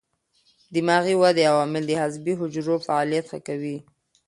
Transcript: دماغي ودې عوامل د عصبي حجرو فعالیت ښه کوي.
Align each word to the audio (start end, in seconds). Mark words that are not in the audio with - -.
دماغي 0.75 1.15
ودې 1.21 1.43
عوامل 1.51 1.83
د 1.87 1.91
عصبي 2.03 2.33
حجرو 2.39 2.75
فعالیت 2.85 3.25
ښه 3.31 3.39
کوي. 3.47 3.77